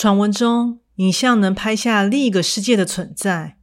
[0.00, 3.58] 传闻中，影像能拍下另一个世界的存在。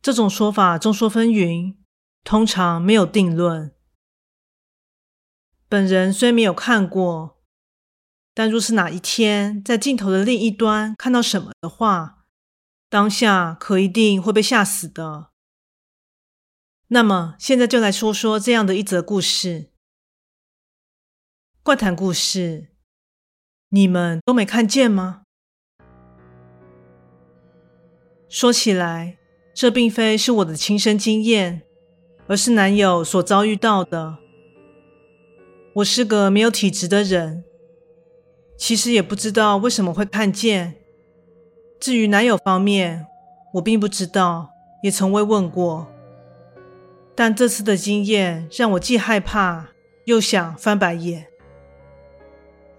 [0.00, 1.74] 这种说法众说纷纭，
[2.22, 3.74] 通常没有定论。
[5.68, 7.42] 本人虽没有看过，
[8.32, 12.28] 但若是哪一天在镜头的另一端看到什么的话，
[12.88, 15.32] 当下可一定会被吓死的。
[16.86, 19.72] 那么，现在就来说说这样的一则故事——
[21.64, 22.75] 怪谈故事。
[23.70, 25.22] 你们都没看见吗？
[28.28, 29.18] 说起来，
[29.52, 31.62] 这并非是我的亲身经验，
[32.28, 34.18] 而是男友所遭遇到的。
[35.74, 37.42] 我是个没有体质的人，
[38.56, 40.76] 其实也不知道为什么会看见。
[41.80, 43.06] 至于男友方面，
[43.54, 44.50] 我并不知道，
[44.84, 45.88] 也从未问过。
[47.16, 49.70] 但这次的经验让我既害怕
[50.04, 51.26] 又想翻白眼。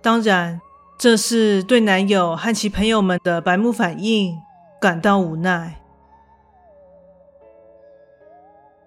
[0.02, 0.62] 当然。
[1.00, 4.36] 这是对男友和其朋友们的白目反应
[4.82, 5.80] 感到无奈。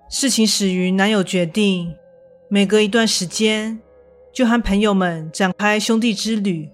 [0.08, 1.94] 事情始于男友决定
[2.48, 3.78] 每隔一段时间
[4.32, 6.72] 就和朋友们展开兄弟之旅。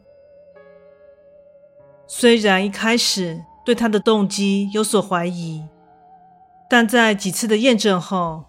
[2.07, 5.63] 虽然一开始对他的动机有所怀疑，
[6.67, 8.47] 但在几次的验证后，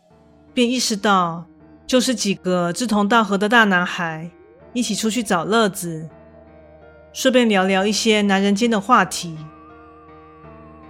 [0.54, 1.46] 便意识到
[1.86, 4.32] 就是几个志同道合的大男孩
[4.72, 6.10] 一起出去找乐子。
[7.14, 9.38] 顺便聊聊一些男人间的话题，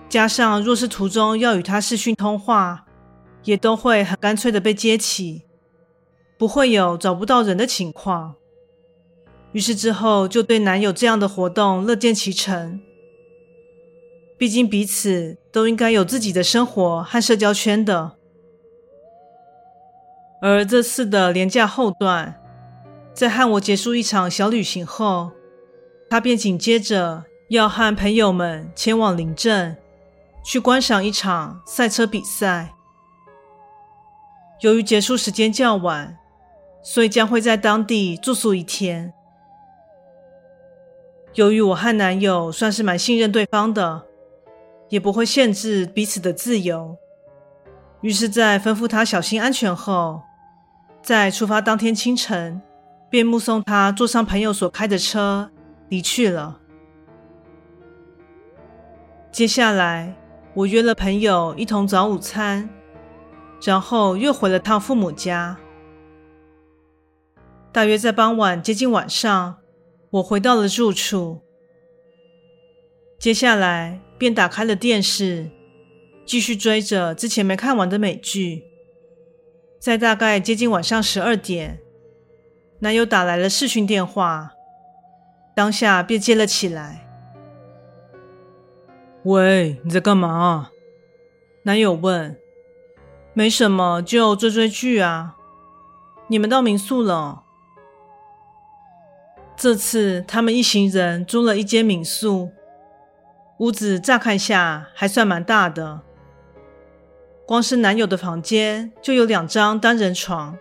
[0.10, 2.86] 加上若是途中要与他视讯通话，
[3.44, 5.44] 也都会很干脆的被接起，
[6.38, 8.36] 不会有找不到人的情况。
[9.54, 12.82] 于是之后就对男友这样的活动乐见其成，
[14.38, 18.18] 毕竟彼此都应该有自己的生活和社交圈的。
[20.42, 22.36] 而这次的廉价后段，
[23.14, 25.32] 在和我结束一场小旅行后。
[26.10, 29.78] 他便紧接着要和朋友们前往邻镇，
[30.44, 32.74] 去观赏一场赛车比赛。
[34.62, 36.18] 由于结束时间较晚，
[36.82, 39.14] 所以将会在当地住宿一天。
[41.34, 44.06] 由于我和男友算是蛮信任对方的，
[44.90, 46.98] 也不会限制彼此的自由，
[48.02, 50.22] 于是，在吩咐他小心安全后，
[51.04, 52.60] 在出发当天清晨，
[53.10, 55.52] 便目送他坐上朋友所开的车。
[55.90, 56.60] 离去了。
[59.32, 60.16] 接下来，
[60.54, 62.70] 我约了朋友一同早午餐，
[63.62, 65.58] 然后又回了趟父母家。
[67.72, 69.58] 大约在傍晚接近晚上，
[70.10, 71.42] 我回到了住处。
[73.20, 75.52] 接下来便打开了电视，
[76.26, 78.64] 继续追着之前没看完的美剧。
[79.80, 81.80] 在大概接近晚上十二点，
[82.80, 84.57] 男友打来了视讯电话。
[85.58, 87.10] 当下便接了起来。
[89.24, 90.70] 喂，你在干嘛？
[91.64, 92.38] 男友问。
[93.34, 95.36] 没什么，就追追剧啊。
[96.28, 97.42] 你们到民宿了？
[99.56, 102.52] 这次他们一行人租了一间民宿，
[103.58, 106.02] 屋子乍看下还算蛮大的。
[107.48, 110.56] 光是男友的房间就有两张单人床，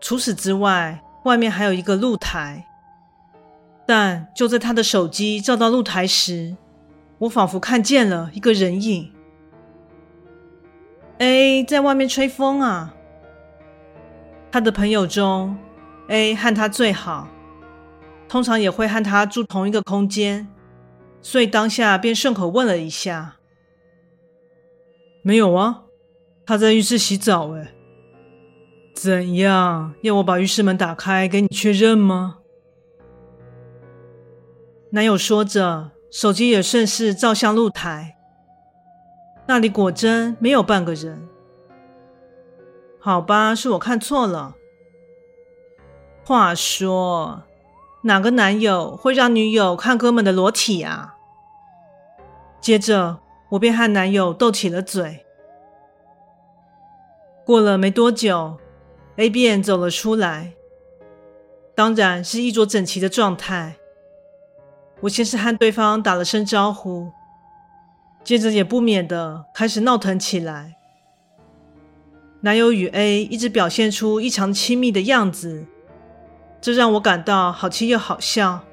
[0.00, 2.66] 除此之外，外面还有一个露台。
[3.86, 6.56] 但就在他的手机照到露台时，
[7.18, 9.12] 我仿佛看见了一个人影。
[11.18, 12.94] A 在外面吹风啊。
[14.50, 15.56] 他的朋友中
[16.08, 17.28] ，A 和他最好，
[18.28, 20.46] 通常也会和他住同一个空间，
[21.20, 23.36] 所以当下便顺口问了一下。
[25.22, 25.84] 没有啊，
[26.44, 27.68] 他在浴室洗澡诶。
[28.94, 29.94] 怎样？
[30.02, 32.40] 要我把浴室门打开给你确认吗？
[34.94, 38.18] 男友说着，手机也顺势照向露台，
[39.46, 41.26] 那里果真没有半个人。
[43.00, 44.54] 好吧，是我看错了。
[46.26, 47.42] 话说，
[48.02, 51.16] 哪个男友会让女友看哥们的裸体啊？
[52.60, 53.18] 接着。
[53.52, 55.26] 我便和男友斗起了嘴。
[57.44, 58.56] 过了没多久
[59.16, 60.54] ，A 便走了出来，
[61.74, 63.76] 当然是衣着整齐的状态。
[65.02, 67.10] 我先是和对方打了声招呼，
[68.22, 70.76] 接着也不免的开始闹腾起来。
[72.42, 75.66] 男友与 A 一直表现出异常亲密的样子，
[76.60, 78.64] 这让我感到好气又好笑。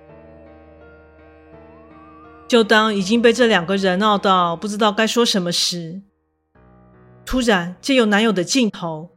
[2.48, 6.02] 就当已经被这两个人闹到不知道该说什么时，
[7.26, 9.10] 突然借由男友的镜头，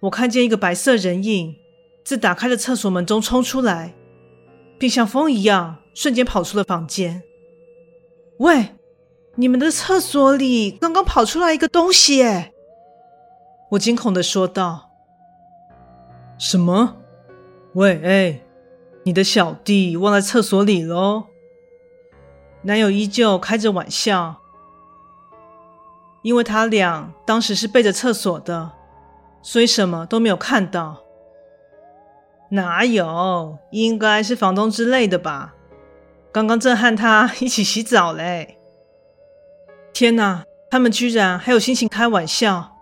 [0.00, 1.54] 我看见一个白色人影
[2.04, 3.94] 自打开的厕所门中冲出来，
[4.78, 7.22] 并像风一样瞬间跑出了房间。
[8.38, 8.74] 喂，
[9.36, 12.52] 你们的厕所里刚刚跑出来一个东西耶！
[13.70, 14.90] 我惊恐地说道。
[16.38, 16.96] 什么？
[17.72, 18.40] 喂，哎，
[19.04, 21.24] 你的小弟忘在厕所里喽？
[22.62, 24.36] 男友依旧开着玩笑，
[26.22, 28.72] 因为他俩当时是背着厕所的，
[29.40, 31.05] 所以什么都没有看到。
[32.50, 33.58] 哪有？
[33.70, 35.54] 应该是房东之类的吧？
[36.32, 38.58] 刚刚正和他一起洗澡嘞！
[39.92, 42.76] 天哪，他们居然还有心情开玩笑！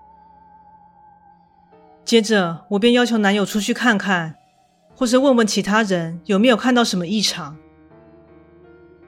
[2.04, 4.34] 接着，我便要求男友出去看看，
[4.94, 7.56] 或是问问其他人有没有看到什么异常。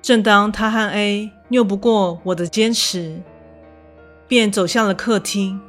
[0.00, 3.20] 正当他和 A 拗不过我的坚持，
[4.28, 5.60] 便走向了客厅。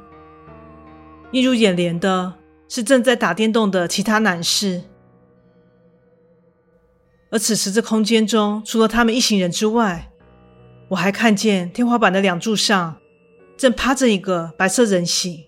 [1.32, 2.34] 映入眼帘的
[2.68, 4.82] 是正在打电动的其他男士，
[7.30, 10.12] 而此时这空间中除了他们一行人之外，
[10.88, 12.98] 我还看见天花板的两柱上
[13.56, 15.44] 正趴着一个白色人形。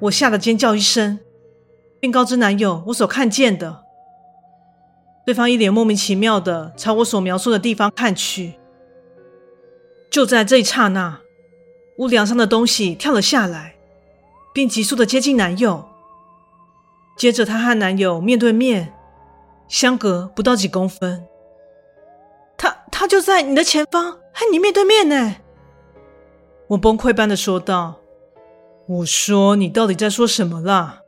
[0.00, 1.18] 我吓得尖叫一声，
[1.98, 3.84] 并告知男友我所看见的。
[5.24, 8.54] 对方一脸莫名其妙的朝我所描述的地方看去，
[10.10, 11.20] 就在这一刹那，
[11.96, 13.73] 屋梁上的东西跳了下来，
[14.54, 15.86] 并急速的接近男友。
[17.16, 18.94] 接着，他和男友面对面，
[19.68, 21.26] 相隔不到几公分。
[22.56, 25.36] 他他就在你的前方，和你面对面呢！
[26.68, 27.96] 我崩溃般的说道
[28.86, 31.00] ：“我说你到底在说什么啦？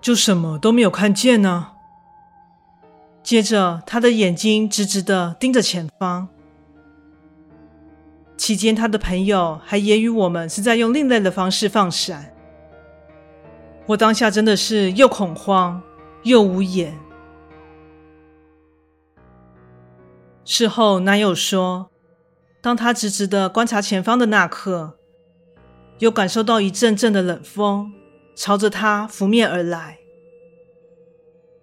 [0.00, 1.72] 就什么都没有看见呢？”
[3.22, 6.28] 接着，他的眼睛直直的盯着前方。
[8.36, 12.32] 期间，他的朋友还揶揄我们是在用另类的方式放闪。
[13.88, 15.82] 我当下真的是又恐慌
[16.22, 16.98] 又无言。
[20.44, 21.90] 事后，男友说，
[22.60, 24.98] 当他直直的观察前方的那刻，
[26.00, 27.90] 有感受到一阵阵的冷风
[28.36, 29.98] 朝着他拂面而来。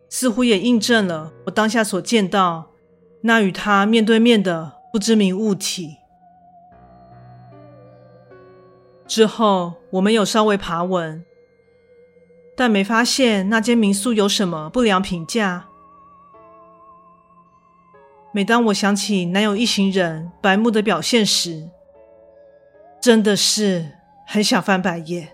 [0.09, 2.71] 似乎也印证了我当下所见到
[3.21, 5.97] 那与他面对面的不知名物体。
[9.05, 11.23] 之后，我们有稍微爬稳，
[12.55, 15.67] 但没发现那间民宿有什么不良评价。
[18.31, 21.69] 每当我想起男友一行人白目的表现时，
[23.01, 23.91] 真的是
[24.25, 25.29] 很想翻白眼。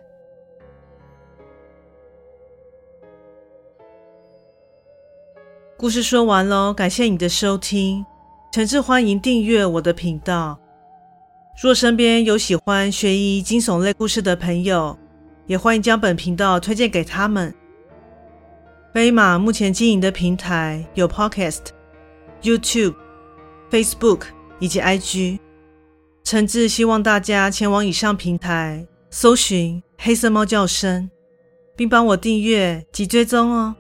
[5.78, 8.06] 故事说完喽，感谢你的收听，
[8.52, 10.60] 诚挚欢迎订阅我的频道。
[11.60, 14.96] 若身边有喜欢悬疑惊悚类故事的朋友，
[15.52, 17.54] 也欢迎将本频道推荐给他们。
[18.94, 21.64] 飞马目前经营的平台有 Podcast、
[22.42, 22.96] YouTube、
[23.70, 24.22] Facebook
[24.60, 25.40] 以及 IG，
[26.24, 31.12] 诚挚希望大家前往以上平台搜寻“黑色猫叫声”，
[31.76, 33.76] 并帮我订阅及追踪哦。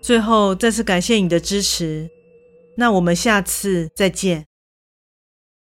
[0.00, 2.08] 最后，再次感谢你的支持，
[2.78, 4.47] 那我们下次再见。